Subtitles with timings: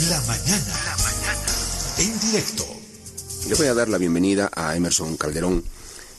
[0.00, 0.74] La mañana.
[0.86, 1.46] La mañana.
[1.98, 2.66] En directo.
[3.48, 5.62] Le voy a dar la bienvenida a Emerson Calderón.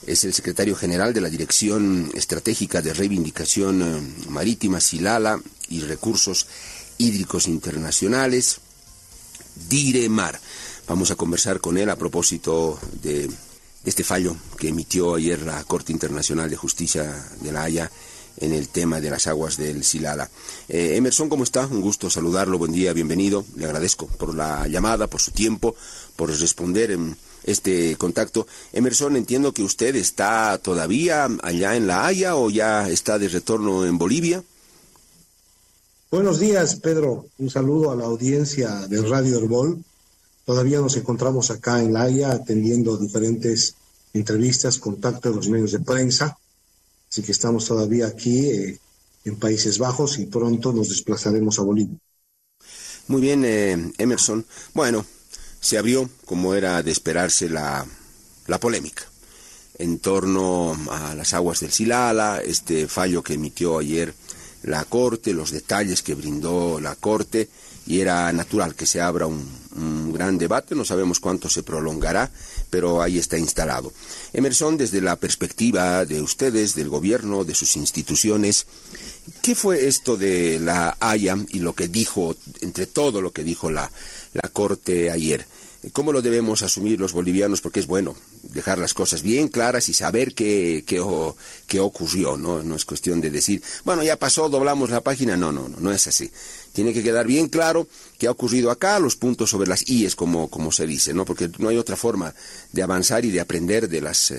[0.07, 6.47] Es el secretario general de la Dirección Estratégica de Reivindicación eh, Marítima, Silala y Recursos
[6.97, 8.59] Hídricos Internacionales,
[9.67, 10.39] DIREMAR.
[10.87, 13.29] Vamos a conversar con él a propósito de
[13.83, 17.91] este fallo que emitió ayer la Corte Internacional de Justicia de la Haya
[18.37, 20.29] en el tema de las aguas del Silala.
[20.67, 21.65] Eh, Emerson, ¿cómo está?
[21.67, 23.45] Un gusto saludarlo, buen día, bienvenido.
[23.55, 25.75] Le agradezco por la llamada, por su tiempo,
[26.15, 28.47] por responder en este contacto.
[28.73, 33.85] Emerson, entiendo que usted está todavía allá en La Haya o ya está de retorno
[33.85, 34.43] en Bolivia.
[36.11, 37.25] Buenos días, Pedro.
[37.37, 39.83] Un saludo a la audiencia de Radio Herbol.
[40.45, 43.75] Todavía nos encontramos acá en La Haya atendiendo diferentes
[44.13, 46.37] entrevistas, contactos de los medios de prensa.
[47.09, 48.79] Así que estamos todavía aquí eh,
[49.25, 51.97] en Países Bajos y pronto nos desplazaremos a Bolivia.
[53.07, 54.45] Muy bien, eh, Emerson.
[54.73, 55.05] Bueno,
[55.59, 57.85] se abrió, como era de esperarse, la,
[58.47, 59.03] la polémica
[59.77, 64.13] en torno a las aguas del Silala, este fallo que emitió ayer
[64.63, 67.49] la Corte, los detalles que brindó la Corte,
[67.87, 69.65] y era natural que se abra un,
[70.13, 72.31] gran debate, no sabemos cuánto se prolongará,
[72.69, 73.91] pero ahí está instalado.
[74.31, 78.65] Emerson, desde la perspectiva de ustedes, del gobierno, de sus instituciones,
[79.41, 83.69] ¿qué fue esto de la Haya y lo que dijo, entre todo lo que dijo
[83.69, 83.91] la,
[84.31, 85.45] la Corte ayer?
[85.93, 87.61] ¿Cómo lo debemos asumir los bolivianos?
[87.61, 91.03] Porque es bueno dejar las cosas bien claras y saber qué, qué,
[91.67, 92.63] qué ocurrió, ¿no?
[92.63, 95.37] No es cuestión de decir, bueno, ya pasó, doblamos la página.
[95.37, 96.31] No, no, no, no es así.
[96.75, 97.87] Tiene que quedar bien claro
[98.17, 101.23] qué ha ocurrido acá, los puntos sobre las IES, como, como se dice, ¿no?
[101.23, 102.35] Porque no hay otra forma
[102.73, 104.33] de avanzar y de aprender de las,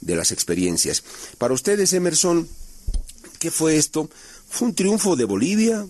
[0.00, 1.04] de las experiencias.
[1.36, 2.48] Para ustedes, Emerson,
[3.38, 4.08] ¿qué fue esto?
[4.48, 5.86] ¿Fue un triunfo de Bolivia?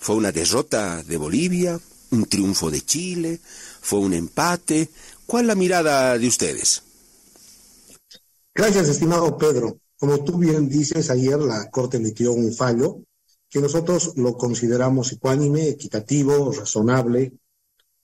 [0.00, 1.78] ¿Fue una derrota de Bolivia?
[2.12, 3.38] ¿Un triunfo de Chile?
[3.82, 4.88] ¿Fue un empate?
[5.26, 6.82] ¿Cuál es la mirada de ustedes?
[8.54, 9.76] Gracias, estimado Pedro.
[9.98, 13.02] Como tú bien dices, ayer la Corte emitió un fallo
[13.48, 17.32] que nosotros lo consideramos ecuánime, equitativo, razonable.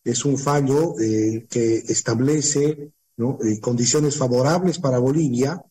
[0.05, 5.63] Es un fallo eh, que establece eh, condiciones favorables para Bolivia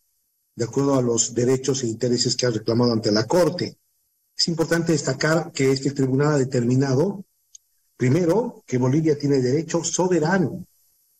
[0.55, 3.77] de acuerdo a los derechos e intereses que ha reclamado ante la Corte.
[4.37, 7.25] Es importante destacar que este tribunal ha determinado
[8.01, 10.65] Primero, que Bolivia tiene derecho soberano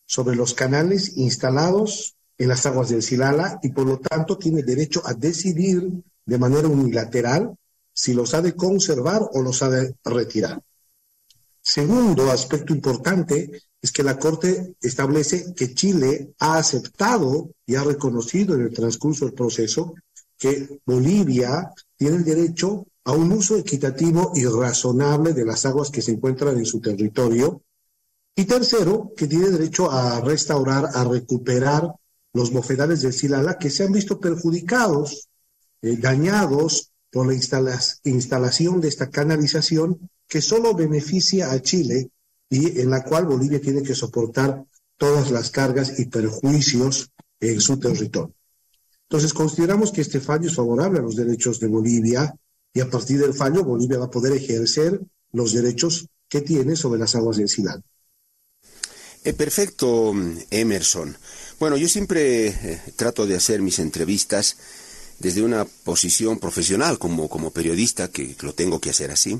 [0.03, 5.03] sobre los canales instalados en las aguas del Silala y por lo tanto tiene derecho
[5.05, 5.91] a decidir
[6.25, 7.55] de manera unilateral
[7.93, 10.61] si los ha de conservar o los ha de retirar.
[11.61, 18.55] Segundo aspecto importante es que la Corte establece que Chile ha aceptado y ha reconocido
[18.55, 19.93] en el transcurso del proceso
[20.37, 26.01] que Bolivia tiene el derecho a un uso equitativo y razonable de las aguas que
[26.01, 27.61] se encuentran en su territorio.
[28.35, 31.93] Y tercero, que tiene derecho a restaurar, a recuperar
[32.33, 35.27] los bofedales del Silala que se han visto perjudicados,
[35.81, 42.09] eh, dañados por la instalación de esta canalización que solo beneficia a Chile
[42.49, 44.63] y en la cual Bolivia tiene que soportar
[44.97, 48.33] todas las cargas y perjuicios en su territorio.
[49.03, 52.33] Entonces, consideramos que este fallo es favorable a los derechos de Bolivia,
[52.73, 55.01] y a partir del fallo Bolivia va a poder ejercer
[55.33, 57.83] los derechos que tiene sobre las aguas del Silal.
[59.23, 60.13] Eh, perfecto,
[60.49, 61.15] Emerson.
[61.59, 64.57] Bueno, yo siempre eh, trato de hacer mis entrevistas
[65.21, 69.39] desde una posición profesional como, como periodista, que lo tengo que hacer así,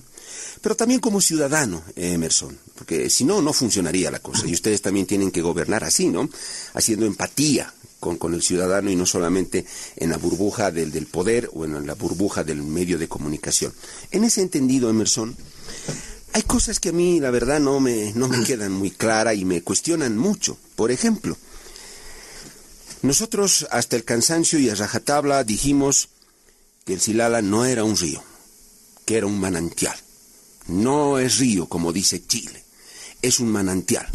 [0.61, 4.47] pero también como ciudadano, Emerson, porque si no, no funcionaría la cosa.
[4.47, 6.29] Y ustedes también tienen que gobernar así, ¿no?
[6.73, 9.65] Haciendo empatía con, con, el ciudadano y no solamente
[9.95, 13.73] en la burbuja del, del, poder o en la burbuja del medio de comunicación.
[14.11, 15.35] En ese entendido, Emerson,
[16.33, 19.45] hay cosas que a mí, la verdad, no me, no me quedan muy claras y
[19.45, 20.57] me cuestionan mucho.
[20.75, 21.37] Por ejemplo,
[23.01, 26.09] nosotros hasta el cansancio y a rajatabla dijimos
[26.85, 28.23] que el Silala no era un río,
[29.05, 29.95] que era un manantial.
[30.67, 32.63] No es río, como dice Chile,
[33.21, 34.07] es un manantial.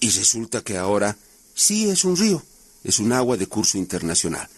[0.00, 1.16] Y resulta que ahora
[1.54, 2.42] sí es un río
[2.84, 4.48] es un agua de curso internacional.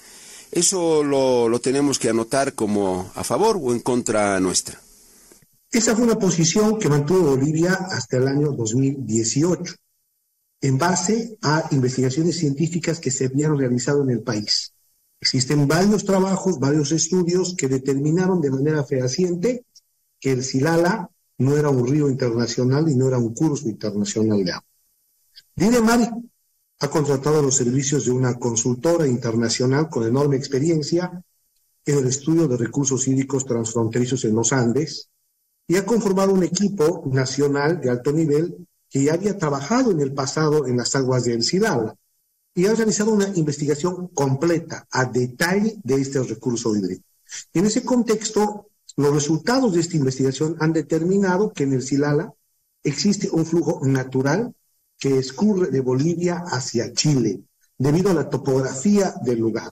[0.50, 4.81] ¿Eso lo, lo, tenemos que anotar como a favor o en contra nuestra?
[5.70, 9.75] Esa fue una posición que mantuvo Bolivia hasta el año 2018,
[10.61, 14.73] en base a investigaciones científicas que se habían realizado en el país.
[15.21, 19.65] Existen varios trabajos, varios estudios que determinaron de manera fehaciente
[20.19, 24.53] que el Silala no era un río internacional y no era un curso internacional de
[24.53, 24.67] agua.
[25.57, 26.11] Didemar
[26.81, 31.23] ha contratado los servicios de una consultora internacional con enorme experiencia
[31.85, 35.11] en el estudio de recursos hídricos transfronterizos en los Andes
[35.67, 40.13] y ha conformado un equipo nacional de alto nivel que ya había trabajado en el
[40.13, 41.95] pasado en las aguas de Silala
[42.55, 47.05] y ha realizado una investigación completa, a detalle, de este recurso hídrico.
[47.55, 48.67] En ese contexto,
[48.97, 52.35] los resultados de esta investigación han determinado que en el Silala
[52.83, 54.53] existe un flujo natural
[54.99, 57.43] que escurre de Bolivia hacia Chile,
[57.79, 59.71] debido a la topografía del lugar,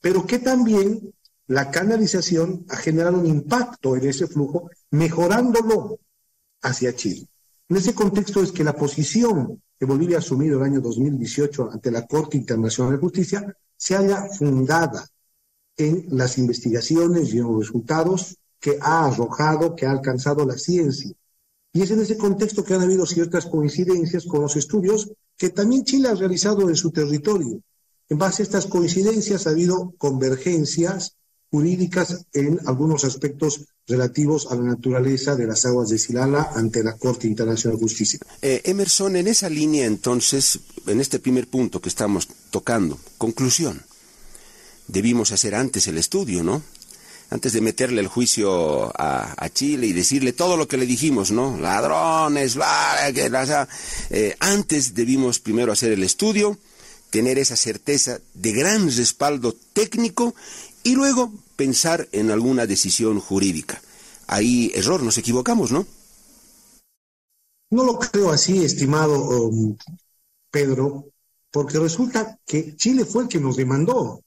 [0.00, 1.12] pero que también
[1.48, 5.98] la canalización ha generado un impacto en ese flujo, mejorándolo
[6.62, 7.26] hacia Chile.
[7.70, 11.90] En ese contexto es que la posición que Bolivia ha asumido el año 2018 ante
[11.90, 15.06] la Corte Internacional de Justicia se haya fundada
[15.76, 21.12] en las investigaciones y en los resultados que ha arrojado, que ha alcanzado la ciencia.
[21.72, 25.84] Y es en ese contexto que han habido ciertas coincidencias con los estudios que también
[25.84, 27.60] Chile ha realizado en su territorio.
[28.08, 31.16] En base a estas coincidencias ha habido convergencias
[31.50, 36.96] jurídicas en algunos aspectos relativos a la naturaleza de las aguas de Silala ante la
[36.96, 38.20] Corte Internacional de Justicia.
[38.42, 43.82] Eh, Emerson, en esa línea entonces, en este primer punto que estamos tocando, conclusión,
[44.86, 46.62] debimos hacer antes el estudio, ¿no?
[47.30, 51.58] Antes de meterle el juicio a, Chile y decirle todo lo que le dijimos, ¿no?
[51.58, 53.30] Ladrones, bla, que,
[54.10, 56.58] eh, antes debimos primero hacer el estudio,
[57.10, 60.34] tener esa certeza de gran respaldo técnico
[60.84, 63.82] y luego pensar en alguna decisión jurídica.
[64.28, 65.84] Ahí error, nos equivocamos, ¿no?
[67.70, 69.76] No lo creo así, estimado um,
[70.52, 71.06] Pedro,
[71.50, 74.22] porque resulta que Chile fue el que nos demandó.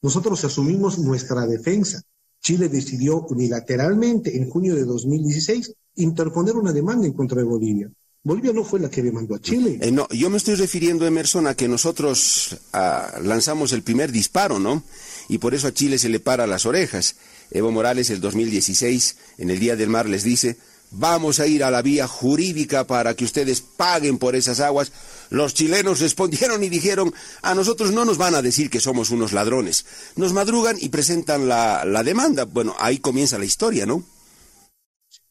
[0.00, 2.02] Nosotros asumimos nuestra defensa.
[2.40, 7.90] Chile decidió unilateralmente en junio de 2016 interponer una demanda en contra de Bolivia.
[8.22, 9.78] Bolivia no fue la que demandó a Chile.
[9.82, 14.58] Eh, no, yo me estoy refiriendo, Emerson, a que nosotros ah, lanzamos el primer disparo,
[14.58, 14.82] ¿no?
[15.30, 17.14] Y por eso a Chile se le para las orejas.
[17.52, 20.56] Evo Morales, el 2016, en el Día del Mar, les dice,
[20.90, 24.90] vamos a ir a la vía jurídica para que ustedes paguen por esas aguas.
[25.30, 29.32] Los chilenos respondieron y dijeron, a nosotros no nos van a decir que somos unos
[29.32, 29.86] ladrones.
[30.16, 32.44] Nos madrugan y presentan la, la demanda.
[32.44, 34.02] Bueno, ahí comienza la historia, ¿no?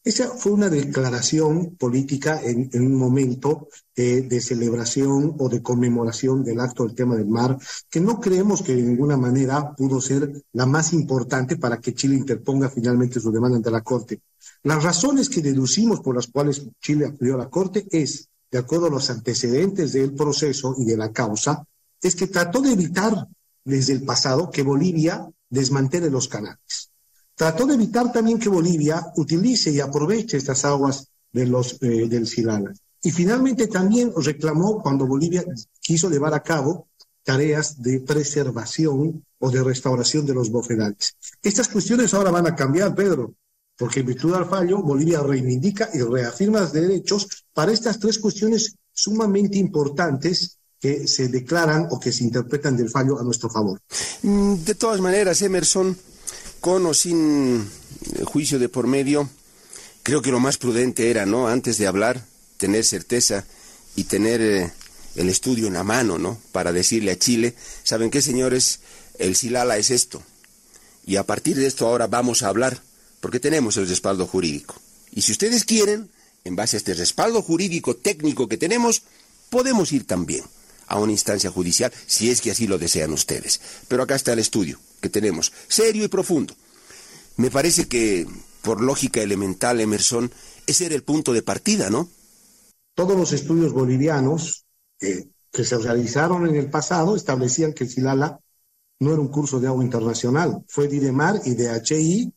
[0.01, 6.61] Esa fue una declaración política en, un momento eh, de celebración o de conmemoración del
[6.61, 7.57] acto del tema del mar,
[7.89, 12.15] que no creemos que de ninguna manera pudo ser la más importante para que Chile
[12.15, 14.21] interponga finalmente su demanda ante la Corte.
[14.63, 18.87] Las razones que deducimos por las cuales Chile acudió a la Corte es, de acuerdo
[18.87, 21.65] a los antecedentes del proceso y de la causa,
[22.01, 23.27] es que trató de evitar
[23.65, 26.88] desde el pasado que Bolivia desmantele los canales
[27.39, 32.27] trató de evitar también que Bolivia utilice y aproveche estas aguas de los, eh, del
[32.27, 32.73] Silala.
[33.01, 35.45] Y finalmente también reclamó cuando Bolivia
[35.79, 36.89] quiso llevar a cabo
[37.23, 41.15] tareas de preservación o de restauración de los bofedales.
[41.41, 43.33] Estas cuestiones ahora van a cambiar, Pedro,
[43.77, 48.75] porque en virtud del fallo, Bolivia reivindica y reafirma los derechos para estas tres cuestiones
[48.91, 53.79] sumamente importantes que se declaran o que se interpretan del fallo a nuestro favor.
[54.23, 55.95] Mm, de todas maneras, Emerson,
[56.59, 59.29] con o sin eh, juicio de por medio,
[60.03, 61.47] creo que lo más prudente era, ¿no?
[61.47, 62.25] Antes de hablar,
[62.57, 63.45] tener certeza
[63.95, 64.71] y tener eh,
[65.15, 66.39] el estudio en la mano, ¿no?
[66.51, 68.79] Para decirle a Chile, ¿saben qué, señores?
[69.17, 70.21] El Silala es esto.
[71.05, 72.81] Y a partir de esto ahora vamos a hablar,
[73.19, 74.75] porque tenemos el respaldo jurídico.
[75.11, 76.09] Y si ustedes quieren,
[76.43, 79.01] en base a este respaldo jurídico técnico que tenemos,
[79.49, 80.43] podemos ir también
[80.89, 83.61] a una instancia judicial, si es que así lo desean ustedes.
[83.87, 86.53] Pero acá está el estudio que tenemos, serio y profundo.
[87.37, 88.27] Me parece que,
[88.61, 90.29] por lógica elemental, Emerson,
[90.67, 92.09] ese era el punto de partida, ¿no?
[92.95, 94.65] Todos los estudios bolivianos
[94.99, 98.39] que se realizaron en el pasado establecían que el Silala
[98.99, 102.33] no era un curso de agua internacional, fue Didemar y DHI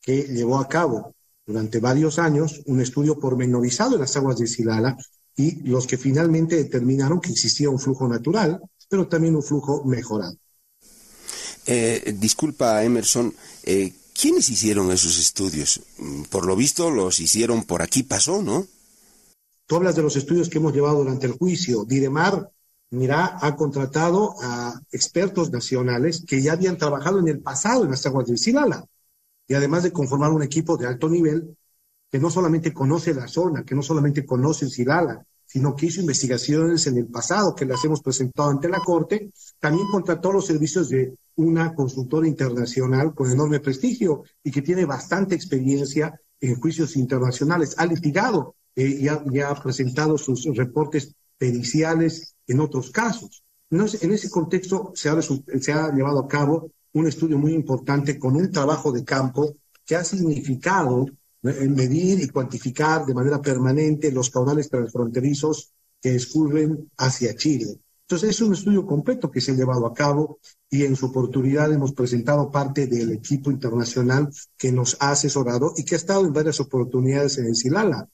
[0.00, 4.96] que llevó a cabo durante varios años un estudio pormenorizado en las aguas de Silala
[5.36, 10.36] y los que finalmente determinaron que existía un flujo natural, pero también un flujo mejorado.
[11.66, 15.80] Eh, disculpa, Emerson, eh, ¿quiénes hicieron esos estudios?
[15.98, 18.66] Mm, por lo visto los hicieron por aquí pasó, ¿no?
[19.66, 21.84] Tú hablas de los estudios que hemos llevado durante el juicio.
[21.84, 22.50] Didemar,
[22.90, 28.06] mira, ha contratado a expertos nacionales que ya habían trabajado en el pasado en las
[28.06, 28.86] aguas del Silala.
[29.48, 31.56] Y además de conformar un equipo de alto nivel
[32.10, 36.00] que no solamente conoce la zona, que no solamente conoce el Silala, sino que hizo
[36.00, 40.88] investigaciones en el pasado que las hemos presentado ante la Corte, también contrató los servicios
[40.88, 47.74] de una consultora internacional con enorme prestigio y que tiene bastante experiencia en juicios internacionales.
[47.78, 53.42] Ha litigado eh, y, ha, presentado sus reportes periciales en otros casos.
[53.70, 58.36] en ese contexto se ha, se ha llevado a cabo un estudio muy importante con
[58.36, 61.06] un trabajo de campo que ha significado
[61.46, 67.78] medir y cuantificar de manera permanente los caudales transfronterizos que escurren hacia Chile.
[68.02, 70.38] Entonces es un estudio completo que se ha llevado a cabo
[70.70, 75.84] y en su oportunidad hemos presentado parte del equipo internacional que nos ha asesorado y
[75.84, 78.08] que ha estado en varias oportunidades en el Silala.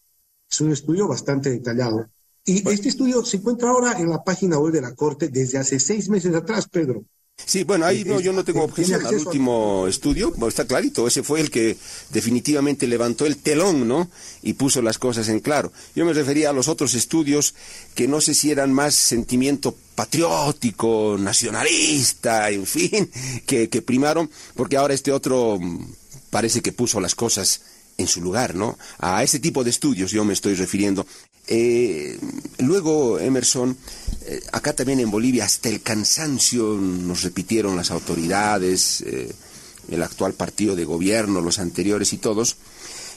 [0.51, 2.07] Es un estudio bastante detallado.
[2.45, 5.79] Y este estudio se encuentra ahora en la página web de la Corte desde hace
[5.79, 7.05] seis meses atrás, Pedro.
[7.45, 11.41] Sí, bueno, ahí no, yo no tengo objeción al último estudio, está clarito, ese fue
[11.41, 11.77] el que
[12.11, 14.11] definitivamente levantó el telón, ¿no?
[14.43, 15.73] Y puso las cosas en claro.
[15.95, 17.55] Yo me refería a los otros estudios
[17.95, 23.11] que no sé si eran más sentimiento patriótico, nacionalista, en fin,
[23.47, 25.93] que, que primaron, porque ahora este otro mm,
[26.31, 27.63] parece que puso las cosas
[27.99, 28.79] en su lugar, ¿no?
[28.99, 31.07] A ese tipo de estudios yo me estoy refiriendo.
[31.47, 32.19] Eh,
[32.59, 33.77] luego, Emerson,
[34.23, 39.33] eh, acá también en Bolivia, hasta el cansancio nos repitieron las autoridades, eh,
[39.91, 42.57] el actual partido de gobierno, los anteriores y todos,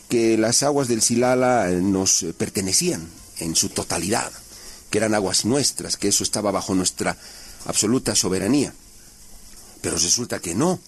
[0.09, 4.31] que las aguas del Silala nos pertenecían en su totalidad,
[4.89, 7.17] que eran aguas nuestras, que eso estaba bajo nuestra
[7.65, 8.73] absoluta soberanía.
[9.81, 10.79] Pero resulta que no,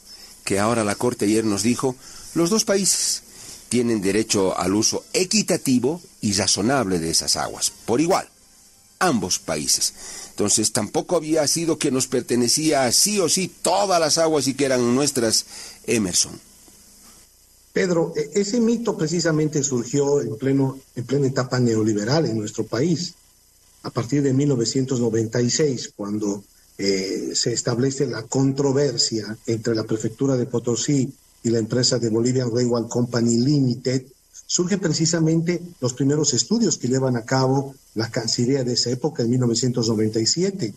[0.44, 1.96] que ahora la Corte ayer nos dijo,
[2.34, 3.24] los dos países
[3.70, 8.28] tienen derecho al uso equitativo y razonable de esas aguas, por igual,
[9.00, 9.94] ambos países.
[10.30, 14.66] Entonces tampoco había sido que nos pertenecía sí o sí todas las aguas y que
[14.66, 15.46] eran nuestras,
[15.86, 16.40] Emerson.
[17.74, 23.14] Pedro, e, ese mito precisamente surgió en, pleno, en plena etapa neoliberal en nuestro país,
[23.84, 26.44] a partir de 1996, cuando
[26.78, 31.12] eh, se establece la controversia entre la prefectura de Potosí
[31.48, 34.04] y la empresa de Bolivian Railway Company Limited,
[34.46, 39.30] surgen precisamente los primeros estudios que llevan a cabo la Cancillería de esa época, en
[39.30, 40.74] 1997,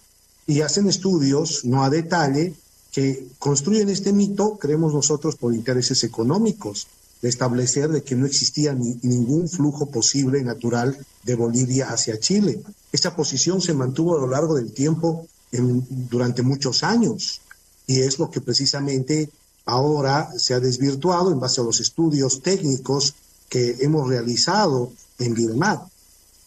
[0.46, 2.54] y hacen estudios, no a detalle,
[2.92, 6.86] que construyen este mito, creemos nosotros, por intereses económicos,
[7.22, 12.62] de establecer de que no existía ningún flujo posible natural de Bolivia hacia Chile.
[12.92, 17.40] Esta posición se mantuvo a lo largo del tiempo durante muchos años
[17.86, 19.30] y es lo que precisamente
[19.70, 23.14] ahora se ha desvirtuado en base a los estudios técnicos
[23.48, 25.82] que hemos realizado en Birmat.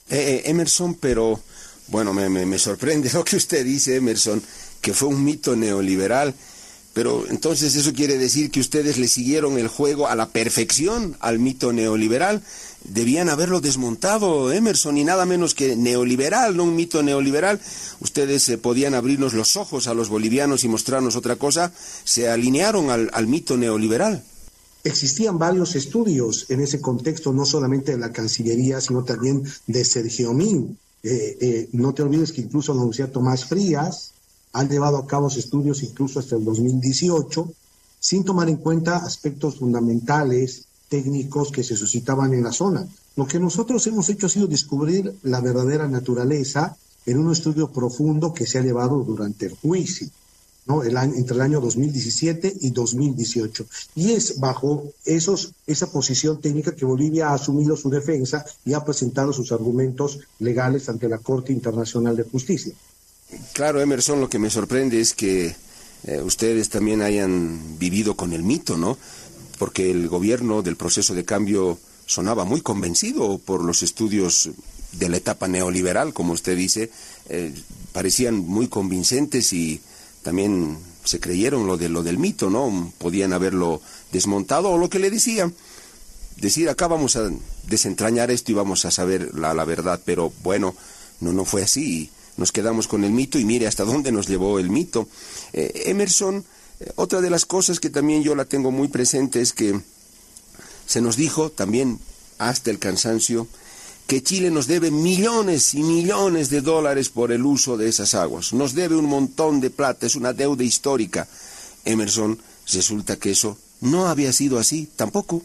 [0.09, 1.39] Eh, eh, Emerson, pero
[1.87, 4.41] bueno, me, me, sorprende lo que usted dice, Emerson,
[4.81, 6.33] que fue un mito neoliberal.
[6.93, 11.39] Pero entonces eso quiere decir que ustedes le siguieron el juego a la perfección al
[11.39, 12.43] mito neoliberal
[12.83, 17.59] debían haberlo desmontado Emerson y nada menos que neoliberal, no un mito neoliberal.
[18.00, 21.71] Ustedes eh, podían abrirnos los ojos a los bolivianos y mostrarnos otra cosa,
[22.03, 24.23] se alinearon al, mito neoliberal.
[24.83, 30.33] Existían varios estudios en ese contexto, no solamente de la Cancillería, sino también de Sergio
[30.33, 30.77] Min.
[31.03, 34.12] Eh, eh, no te olvides que incluso la Universidad Tomás Frías
[34.53, 37.51] ha llevado a cabo estudios incluso hasta el 2018,
[38.00, 42.88] sin tomar en cuenta aspectos fundamentales técnicos que se suscitaban en la zona.
[43.15, 48.33] Lo que nosotros hemos hecho ha sido descubrir la verdadera naturaleza en un estudio profundo
[48.33, 50.07] que se ha llevado durante el juicio,
[50.67, 50.83] ¿no?
[50.83, 53.65] el año, entre el año 2017 y 2018.
[53.95, 58.86] Y es bajo esos, esa posición técnica que Bolivia ha asumido su defensa y ha
[58.86, 62.74] presentado sus argumentos legales ante la Corte Internacional de Justicia.
[63.53, 65.55] Claro, Emerson, lo que me sorprende es que
[66.05, 68.97] eh, ustedes también hayan vivido con el mito, ¿no?
[69.57, 74.49] porque el gobierno del proceso de cambio sonaba muy convencido por los estudios
[74.91, 76.91] de la etapa neoliberal, como usted dice,
[77.29, 77.53] eh,
[77.93, 79.79] parecían muy convincentes y
[80.21, 82.91] también se creyeron lo de lo del mito, ¿no?
[82.97, 85.53] Podían haberlo desmontado o lo que le decían.
[86.35, 87.31] Decir, acá vamos a
[87.67, 90.75] desentrañar esto y vamos a saber la, la verdad, pero bueno,
[91.21, 92.09] no, no fue así.
[92.37, 95.07] Nos quedamos con el mito y mire hasta dónde nos llevó el mito.
[95.53, 96.43] Eh, Emerson
[96.95, 99.79] otra de las cosas que también yo la tengo muy presente es que
[100.85, 101.99] se nos dijo también
[102.37, 103.47] hasta el cansancio
[104.07, 108.51] que Chile nos debe millones y millones de dólares por el uso de esas aguas.
[108.51, 111.27] Nos debe un montón de plata, es una deuda histórica.
[111.85, 112.37] Emerson,
[112.71, 115.41] resulta que eso no había sido así tampoco.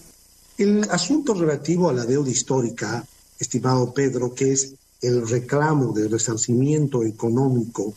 [0.56, 3.06] El asunto relativo a la deuda histórica,
[3.38, 7.94] estimado Pedro, que es el reclamo de resarcimiento económico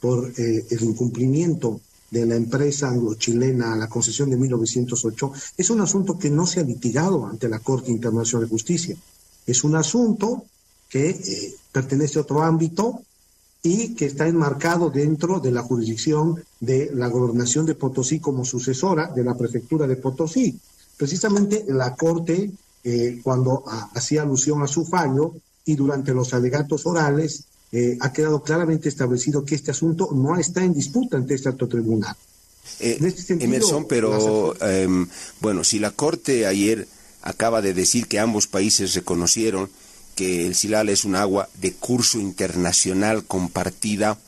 [0.00, 1.80] por eh, el incumplimiento
[2.10, 6.64] de la empresa anglo-chilena, la concesión de 1908, es un asunto que no se ha
[6.64, 8.96] litigado ante la Corte Internacional de Justicia.
[9.46, 10.44] Es un asunto
[10.88, 13.02] que eh, pertenece a otro ámbito
[13.62, 19.12] y que está enmarcado dentro de la jurisdicción de la gobernación de Potosí como sucesora
[19.14, 20.58] de la prefectura de Potosí.
[20.96, 22.50] Precisamente la Corte,
[22.82, 23.62] eh, cuando
[23.94, 29.44] hacía alusión a su fallo y durante los alegatos orales, eh, ha quedado claramente establecido
[29.44, 32.16] que este asunto no está en disputa ante este alto tribunal.
[32.80, 35.06] Eh, este Emerson, pero em,
[35.40, 36.88] bueno, si la Corte ayer
[37.22, 39.70] acaba de decir que ambos países reconocieron
[40.14, 44.18] que el Silala es un agua de curso internacional compartida,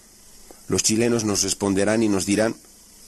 [0.69, 2.55] los chilenos nos responderán y nos dirán,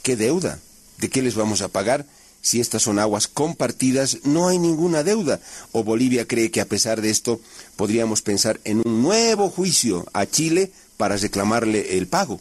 [0.02, 0.58] ¿qué deuda?
[0.98, 2.06] ¿De qué les vamos a pagar?
[2.44, 5.40] Si estas son aguas compartidas, no hay ninguna deuda.
[5.72, 7.40] O Bolivia cree que a pesar de esto
[7.74, 12.38] podríamos pensar en un nuevo juicio a Chile para reclamarle el pago.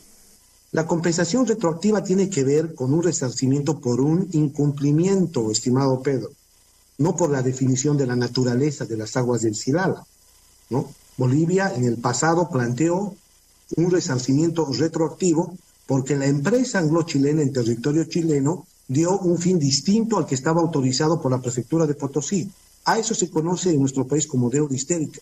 [0.73, 6.31] La compensación retroactiva tiene que ver con un resarcimiento por un incumplimiento, estimado Pedro,
[6.97, 10.05] no por la definición de la naturaleza de las aguas del Silala.
[10.69, 10.91] ¿no?
[11.15, 13.15] Bolivia en el pasado planteó
[13.77, 15.55] un resarcimiento retroactivo
[15.87, 21.21] porque la empresa anglo-chilena en territorio chileno dio un fin distinto al que estaba autorizado
[21.21, 22.49] por la prefectura de Potosí.
[22.85, 24.75] A eso se conoce en nuestro país como deuda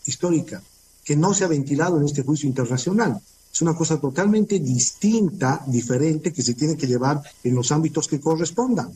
[0.04, 0.62] histórica,
[1.04, 3.20] que no se ha ventilado en este juicio internacional.
[3.52, 8.20] Es una cosa totalmente distinta, diferente, que se tiene que llevar en los ámbitos que
[8.20, 8.92] correspondan.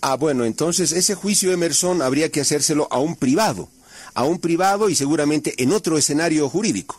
[0.00, 3.68] Ah, bueno, entonces ese juicio Emerson habría que hacérselo a un privado,
[4.14, 6.96] a un privado y seguramente en otro escenario jurídico.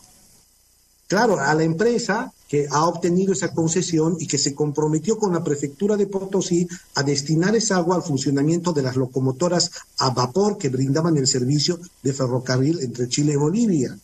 [1.08, 5.44] Claro, a la empresa que ha obtenido esa concesión y que se comprometió con la
[5.44, 10.70] prefectura de Potosí a destinar esa agua al funcionamiento de las locomotoras a vapor que
[10.70, 13.98] brindaban el servicio de ferrocarril entre Chile y Bolivia.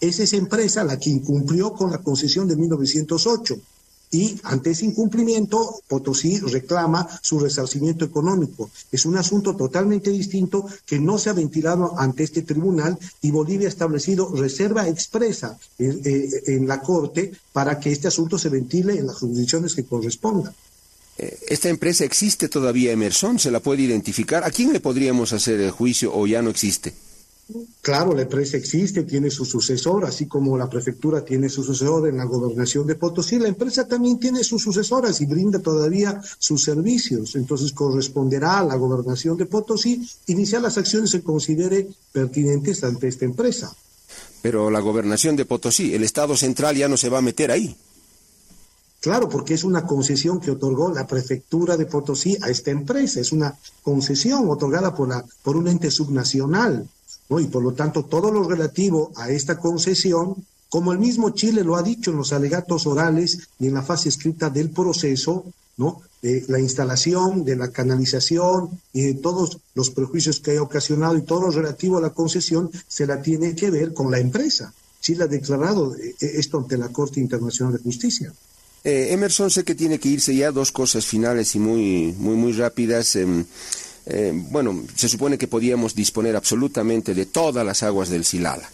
[0.00, 3.58] Es esa empresa la que incumplió con la concesión de 1908
[4.10, 8.70] y ante ese incumplimiento Potosí reclama su resarcimiento económico.
[8.92, 13.66] Es un asunto totalmente distinto que no se ha ventilado ante este tribunal y Bolivia
[13.66, 19.06] ha establecido reserva expresa en, eh, la Corte para que este asunto se ventile en
[19.06, 20.54] las jurisdicciones que correspondan.
[21.18, 23.38] Eh, ¿Esta empresa existe todavía, Emerson?
[23.38, 24.44] ¿Se la puede identificar?
[24.44, 26.92] ¿A quién le podríamos hacer el juicio o ya no existe?
[27.80, 32.16] Claro, la empresa existe, tiene su sucesor, así como la prefectura tiene su sucesor en
[32.16, 37.36] la gobernación de Potosí, la empresa también tiene sus sucesoras y brinda todavía sus servicios.
[37.36, 43.24] Entonces corresponderá a la gobernación de Potosí iniciar las acciones que considere pertinentes ante esta
[43.24, 43.72] empresa.
[44.42, 47.76] Pero la gobernación de Potosí, el Estado central ya no se va a meter ahí.
[49.00, 53.30] Claro, porque es una concesión que otorgó la prefectura de Potosí a esta empresa, es
[53.30, 56.88] una concesión otorgada por, la, por un ente subnacional.
[57.28, 60.36] Y por lo tanto, todo lo relativo a esta concesión,
[60.68, 64.08] como el mismo Chile lo ha dicho en los alegatos orales y en la fase
[64.08, 65.44] escrita del proceso,
[65.76, 66.02] ¿no?
[66.22, 71.22] De la instalación, de la canalización y de todos los prejuicios que ha ocasionado y
[71.22, 74.72] todo lo relativo a la concesión se la tiene que ver con la empresa.
[75.00, 78.32] Chile ha declarado eh, esto ante la Corte Internacional de Justicia.
[78.82, 82.52] Eh, Emerson, sé que tiene que irse ya dos cosas finales y muy, muy, muy
[82.52, 83.16] rápidas.
[83.16, 83.44] Em,
[84.06, 88.70] eh, bueno, se supone que podíamos disponer absolutamente de todas las aguas del Silala.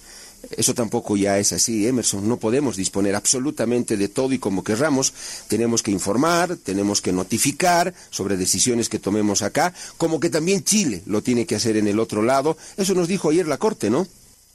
[0.56, 2.28] Eso tampoco ya es así, Emerson.
[2.28, 5.12] No podemos disponer absolutamente de todo y como querramos.
[5.48, 11.02] Tenemos que informar, tenemos que notificar sobre decisiones que tomemos acá, como que también Chile
[11.06, 12.56] lo tiene que hacer en el otro lado.
[12.76, 14.06] Eso nos dijo ayer la Corte, ¿no?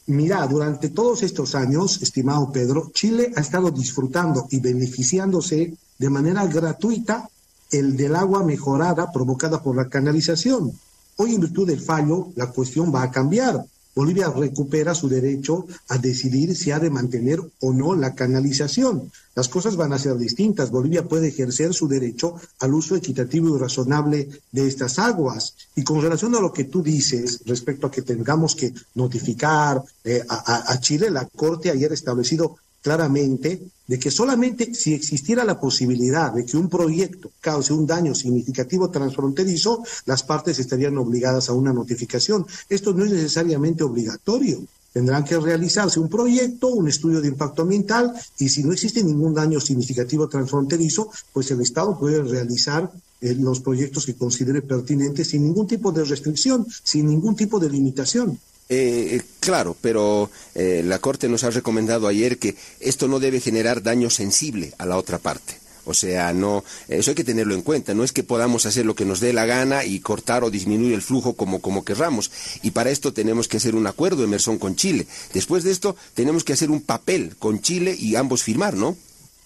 [0.07, 6.45] Mira, durante todos estos años, estimado Pedro, Chile ha estado disfrutando y beneficiándose de manera
[6.45, 7.29] gratuita
[7.71, 10.71] el del agua mejorada provocada por la canalización.
[11.17, 13.65] Hoy, en virtud del fallo, la cuestión va a cambiar.
[13.95, 19.11] Bolivia recupera su derecho a decidir si ha de mantener o no la canalización.
[19.33, 20.69] Las cosas van a ser distintas.
[20.69, 25.55] Bolivia puede ejercer su derecho al uso equitativo y razonable de estas aguas.
[25.75, 30.23] Y con relación a lo que tú dices respecto a que tengamos que notificar eh,
[30.29, 33.49] a, a Chile, la Corte ayer ha establecido claramente
[33.85, 38.89] de que solamente si existiera la posibilidad de que un proyecto cause un daño significativo
[38.89, 42.47] transfronterizo, las partes estarían obligadas a una notificación.
[42.69, 44.63] Esto no es necesariamente obligatorio.
[44.93, 49.33] Tendrán que realizarse un proyecto, un estudio de impacto ambiental y si no existe ningún
[49.33, 55.43] daño significativo transfronterizo, pues el Estado puede realizar eh, los proyectos que considere pertinentes sin
[55.43, 58.39] ningún tipo de restricción, sin ningún tipo de limitación.
[58.69, 63.39] Eh, eh, claro, pero eh, la Corte nos ha recomendado ayer que esto no debe
[63.39, 65.57] generar daño sensible a la otra parte.
[65.85, 67.93] O sea, no, eso hay que tenerlo en cuenta.
[67.93, 70.93] No es que podamos hacer lo que nos dé la gana y cortar o disminuir
[70.93, 72.29] el flujo como, como querramos.
[72.61, 75.07] Y para esto tenemos que hacer un acuerdo, Emerson, con Chile.
[75.33, 78.97] Después de esto, tenemos que hacer un papel con Chile y ambos firmar, ¿no?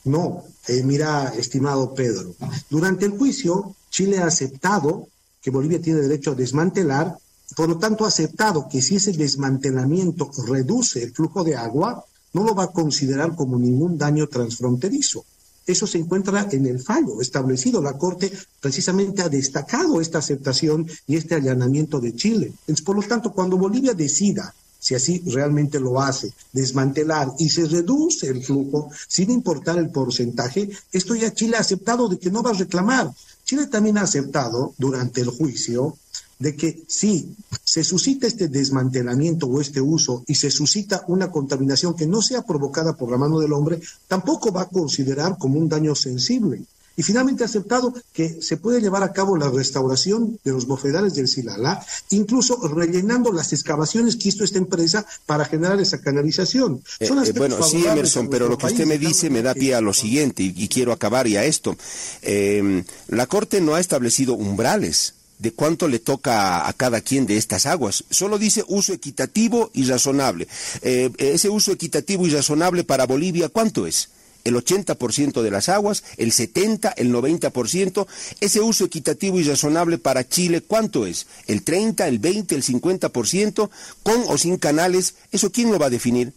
[0.03, 0.43] No,
[0.83, 2.33] mira, estimado Pedro,
[2.71, 5.09] durante el juicio, Chile ha aceptado
[5.43, 7.17] que Bolivia tiene derecho a desmantelar
[7.55, 12.43] por lo tanto, ha aceptado que si ese desmantelamiento reduce el flujo de agua, no
[12.43, 15.25] lo va a considerar como ningún daño transfronterizo.
[15.65, 17.81] Eso se encuentra en el fallo establecido.
[17.81, 22.53] La Corte precisamente ha destacado esta aceptación y este allanamiento de Chile.
[22.83, 28.27] por lo tanto, cuando Bolivia decida si así realmente lo hace, desmantelar y se reduce
[28.27, 32.49] el flujo sin importar el porcentaje, esto ya Chile ha aceptado de que no va
[32.49, 33.11] a reclamar.
[33.51, 35.97] Chile también ha aceptado durante el juicio
[36.39, 37.35] de que si
[37.65, 42.43] se suscita este desmantelamiento o este uso y se suscita una contaminación que no sea
[42.43, 46.61] provocada por la mano del hombre, tampoco va a considerar como un daño sensible.
[46.97, 51.15] Y finalmente ha aceptado que se puede llevar a cabo la restauración de los bofedales
[51.15, 56.83] del Silala, incluso rellenando las excavaciones que hizo esta empresa para generar esa canalización.
[56.99, 59.81] Eh, eh, bueno, sí, Emerson, pero lo que usted me dice me da pie a
[59.81, 61.75] lo siguiente y, quiero acabar ya esto.
[62.21, 67.37] Em, la Corte no ha establecido umbrales de cuánto le toca a cada quien de
[67.37, 68.03] estas aguas.
[68.09, 70.47] Solo dice uso equitativo y razonable.
[70.81, 74.09] Eh, ese uso equitativo y razonable para Bolivia, ¿cuánto es?
[74.43, 78.07] El 80% de las aguas, el 70, el 90%.
[78.39, 81.27] Ese uso equitativo y razonable para Chile, ¿cuánto es?
[81.47, 83.69] ¿El 30, el 20, el 50%?
[84.03, 85.15] ¿Con o sin canales?
[85.31, 86.33] ¿Eso quién lo va a definir?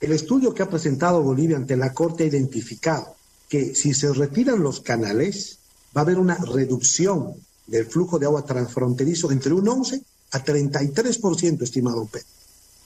[0.00, 3.16] El estudio que ha presentado Bolivia ante la Corte ha identificado
[3.48, 5.58] que si se retiran los canales,
[5.96, 7.34] va a haber una reducción
[7.66, 12.26] del flujo de agua transfronterizo entre un 11 a 33%, estimado Pedro.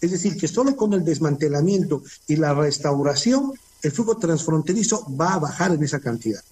[0.00, 5.38] Es decir, que solo con el desmantelamiento y la restauración el flujo transfronterizo va a
[5.38, 6.42] bajar en esa cantidad.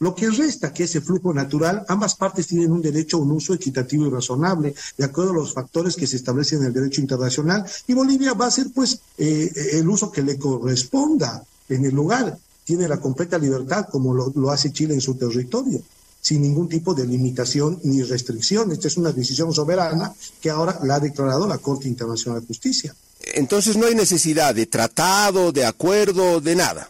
[0.00, 3.30] Lo que resta, que es el flujo natural, ambas partes tienen un derecho a un
[3.30, 7.00] uso equitativo y razonable, de acuerdo a los factores que se establecen en el derecho
[7.00, 11.94] internacional, y Bolivia va a hacer, pues, eh, el uso que le corresponda en el
[11.94, 12.36] lugar.
[12.64, 15.80] Tiene la completa libertad, como lo hace Chile en su territorio,
[16.22, 18.70] sin ningún tipo de limitación ni restricción.
[18.70, 22.94] Esta es una decisión soberana que ahora la ha declarado la Corte Internacional de Justicia.
[23.34, 26.88] Entonces no hay necesidad de tratado, de acuerdo, de nada.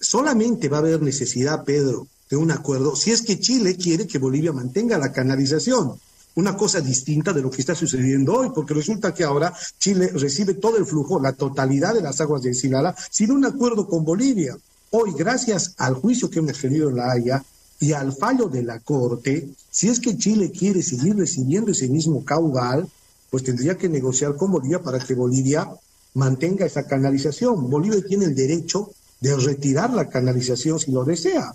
[0.00, 4.18] Solamente va a haber necesidad, Pedro, de un acuerdo si es que Chile quiere que
[4.18, 6.00] Bolivia mantenga la canalización.
[6.36, 10.54] Una cosa distinta de lo que está sucediendo hoy, porque resulta que ahora Chile recibe
[10.54, 14.56] todo el flujo, la totalidad de las aguas de Silala, sin un acuerdo con Bolivia.
[14.90, 17.44] Hoy, gracias al juicio que hemos tenido en La Haya
[17.78, 22.24] y al fallo de la Corte, si es que Chile quiere seguir recibiendo ese mismo
[22.24, 22.88] caudal,
[23.30, 25.68] pues tendría que negociar con Bolivia para que Bolivia
[26.14, 27.68] mantenga esa canalización.
[27.68, 31.54] Bolivia tiene el derecho de retirar la canalización si lo desea,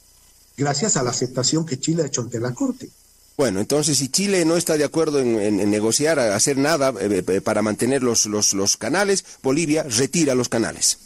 [0.56, 2.89] gracias a la aceptación que Chile ha hecho ante la Corte.
[3.36, 7.63] Bueno, entonces si Chile no está de acuerdo en, negociar, hacer nada eh, eh, para
[7.63, 11.00] mantener los, los, los, canales, Bolivia retira los canales.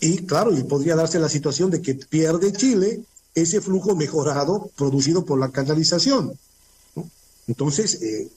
[0.00, 3.02] Y claro, y podría darse la situación de que pierde Chile
[3.34, 6.38] ese flujo mejorado producido por la canalización.
[7.46, 8.28] Entonces, eh,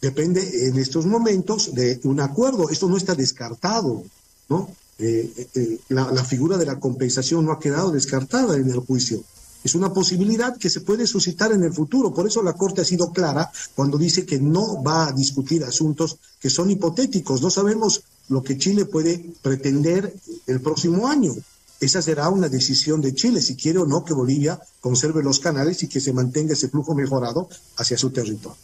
[0.00, 2.68] depende en estos momentos de un acuerdo.
[2.68, 4.02] Esto no está descartado,
[4.48, 4.68] ¿no?
[4.98, 9.22] Eh, eh, eh, la, figura de la compensación no ha quedado descartada en el juicio.
[9.64, 12.12] Es una posibilidad que se puede suscitar en el futuro.
[12.12, 16.18] Por eso la Corte ha sido clara cuando dice que no va a discutir asuntos
[16.40, 17.40] que son hipotéticos.
[17.40, 18.02] No sabemos
[18.32, 20.14] lo que Chile puede pretender
[20.46, 21.34] el próximo año.
[21.80, 25.82] Esa será una decisión de Chile, si quiere o no que Bolivia conserve los canales
[25.82, 28.56] y que se mantenga ese flujo mejorado hacia su territorio.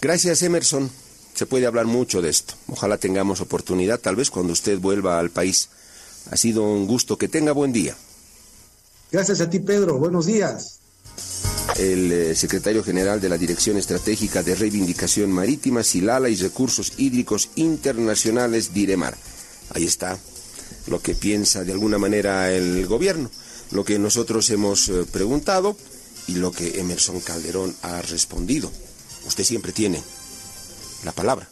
[0.00, 0.90] Gracias, Emerson.
[1.34, 2.54] Se puede hablar mucho de esto.
[2.66, 5.68] Ojalá tengamos oportunidad, tal vez cuando usted vuelva al país.
[6.30, 7.16] Ha sido un gusto.
[7.16, 7.96] Que tenga buen día.
[9.12, 9.98] Gracias a ti, Pedro.
[9.98, 10.79] Buenos días.
[11.76, 17.50] El eh, secretario general de la Dirección Estratégica de Reivindicación Marítima, Silala y Recursos Hídricos
[17.54, 19.16] Internacionales, Diremar.
[19.72, 20.18] Ahí está
[20.86, 23.30] lo que piensa de alguna manera el gobierno,
[23.70, 25.76] lo que nosotros hemos eh, preguntado
[26.26, 28.70] y lo que Emerson Calderón ha respondido.
[29.26, 30.02] Usted siempre tiene
[31.04, 31.48] la palabra.